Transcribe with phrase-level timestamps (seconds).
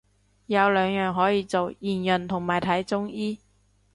[0.47, 3.37] 有兩樣可以做，驗孕同埋睇中醫